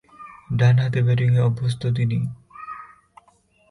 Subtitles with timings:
[0.57, 2.17] ডানহাতে ব্যাটিংয়ে অভ্যস্ত তিনি।